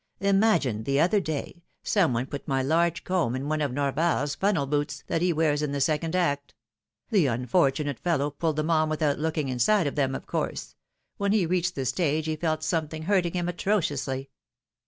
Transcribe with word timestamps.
Imagine, 0.21 0.85
the 0.85 0.99
other 0.99 1.19
day, 1.19 1.61
some 1.83 2.11
one 2.11 2.25
put 2.25 2.47
my 2.47 2.63
large 2.63 3.03
comb 3.03 3.35
in 3.35 3.47
one 3.47 3.61
of 3.61 3.71
Norvafs 3.71 4.33
funnel 4.35 4.65
boots, 4.65 5.03
that 5.05 5.21
he 5.21 5.31
wears 5.31 5.61
in 5.61 5.73
the 5.73 5.79
second 5.79 6.15
act; 6.15 6.55
the 7.11 7.27
unfortunate 7.27 7.99
fellow 7.99 8.31
pulled 8.31 8.55
them 8.55 8.71
on 8.71 8.89
without 8.89 9.19
looking 9.19 9.47
inside 9.47 9.85
of 9.85 9.93
them, 9.93 10.15
of 10.15 10.25
course: 10.25 10.73
when 11.17 11.33
he 11.33 11.45
reached 11.45 11.75
the 11.75 11.85
stage 11.85 12.25
he 12.25 12.35
felt 12.35 12.63
something 12.63 13.03
hurting 13.03 13.33
him 13.33 13.45
atro 13.45 13.77
ciously! 13.77 14.29